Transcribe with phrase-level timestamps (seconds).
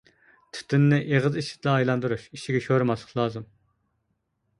[0.57, 3.47] تۈتۈننى ئېغىز ئىچىدىلا ئايلاندۇرۇش، ئىچىگە شورىماسلىق لازىم.